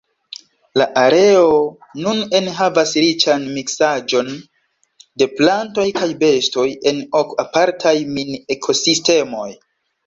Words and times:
La 0.81 0.85
areo 1.01 1.51
nun 2.05 2.21
enhavas 2.39 2.95
riĉan 3.05 3.45
miksaĵon 3.59 4.33
de 5.23 5.31
plantoj 5.37 5.87
kaj 6.01 6.09
bestoj 6.27 6.69
en 6.95 7.07
ok 7.23 7.39
apartaj 7.49 7.97
mini-ekosistemoj. 8.19 9.51